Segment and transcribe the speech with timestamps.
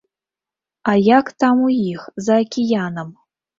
[0.89, 3.15] А як там у іх, за акіянам?